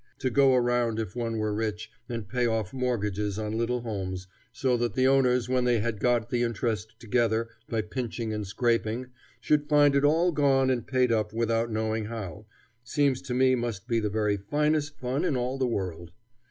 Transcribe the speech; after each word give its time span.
To 0.17 0.31
go 0.31 0.55
around, 0.55 0.97
if 0.97 1.15
one 1.15 1.37
were 1.37 1.53
rich, 1.53 1.91
and 2.09 2.27
pay 2.27 2.47
off 2.47 2.73
mortgages 2.73 3.37
on 3.37 3.55
little 3.55 3.81
homes, 3.81 4.25
so 4.51 4.75
that 4.77 4.95
the 4.95 5.07
owners 5.07 5.47
when 5.47 5.63
they 5.63 5.79
had 5.79 5.99
got 5.99 6.31
the 6.31 6.41
interest 6.41 6.99
together 6.99 7.49
by 7.69 7.83
pinching 7.83 8.33
and 8.33 8.47
scraping 8.47 9.11
should 9.39 9.69
find 9.69 9.95
it 9.95 10.03
all 10.03 10.31
gone 10.31 10.71
and 10.71 10.87
paid 10.87 11.11
up 11.11 11.33
without 11.33 11.69
knowing 11.71 12.05
how, 12.05 12.47
seems 12.83 13.21
to 13.21 13.35
me 13.35 13.53
must 13.53 13.87
be 13.87 13.99
the 13.99 14.09
very 14.09 14.37
finest 14.37 14.97
fun 14.97 15.23
in 15.23 15.37
all 15.37 15.59
the 15.59 15.67
world. 15.67 16.11